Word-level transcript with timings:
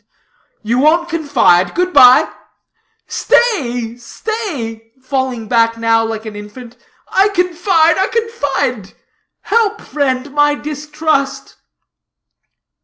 "You 0.63 0.79
won't 0.79 1.09
confide. 1.09 1.75
Good 1.75 1.93
bye!" 1.93 2.27
"Stay, 3.05 3.95
stay," 3.97 4.93
falling 4.99 5.47
back 5.47 5.77
now 5.77 6.03
like 6.03 6.25
an 6.25 6.35
infant, 6.35 6.75
"I 7.09 7.27
confide, 7.27 7.99
I 7.99 8.07
confide; 8.07 8.93
help, 9.43 9.79
friend, 9.79 10.31
my 10.33 10.55
distrust!" 10.55 11.57